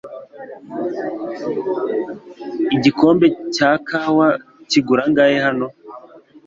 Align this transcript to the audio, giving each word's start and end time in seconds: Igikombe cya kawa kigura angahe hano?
Igikombe 2.75 3.27
cya 3.55 3.71
kawa 3.87 4.27
kigura 4.69 5.01
angahe 5.07 5.37
hano? 5.45 5.67